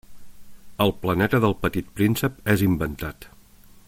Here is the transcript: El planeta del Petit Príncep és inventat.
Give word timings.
El 0.85 0.93
planeta 1.03 1.41
del 1.43 1.55
Petit 1.67 1.93
Príncep 1.99 2.41
és 2.55 2.65
inventat. 2.71 3.33